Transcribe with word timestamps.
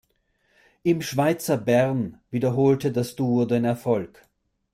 Im 0.81 1.03
Schweizer 1.03 1.57
Bern 1.57 2.19
wiederholte 2.31 2.91
das 2.91 3.15
Duo 3.15 3.45
den 3.45 3.65
Erfolg. 3.65 4.27